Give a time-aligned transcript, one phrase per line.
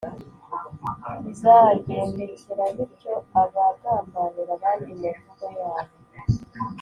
[1.23, 5.95] Bizagendekera bityo abagambanira abandi mu mvugo yabo,